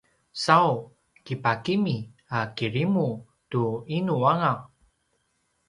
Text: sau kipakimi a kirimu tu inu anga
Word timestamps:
sau 0.43 0.69
kipakimi 1.25 1.97
a 2.37 2.39
kirimu 2.55 3.07
tu 3.51 3.61
inu 3.97 4.15
anga 4.31 4.53